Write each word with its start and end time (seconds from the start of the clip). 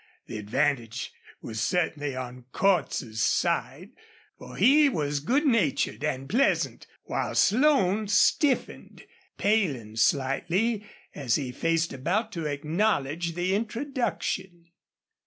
The 0.25 0.39
advantage 0.39 1.13
was 1.43 1.61
certainly 1.61 2.15
on 2.15 2.45
Cordts's 2.51 3.21
side, 3.21 3.89
for 4.35 4.55
he 4.55 4.89
was 4.89 5.19
good 5.19 5.45
natured 5.45 6.03
and 6.03 6.27
pleasant 6.27 6.87
while 7.03 7.35
Slone 7.35 8.07
stiffened, 8.07 9.05
paling 9.37 9.95
slightly 9.97 10.87
as 11.13 11.35
he 11.35 11.51
faced 11.51 11.93
about 11.93 12.31
to 12.31 12.47
acknowledge 12.47 13.35
the 13.35 13.53
introduction. 13.53 14.71